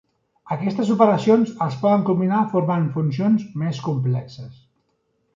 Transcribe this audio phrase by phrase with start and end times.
[0.53, 4.57] Aquestes operacions es poden combinar formant funcions més complexes.